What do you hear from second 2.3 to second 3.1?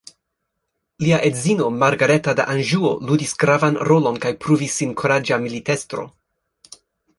de Anĵuo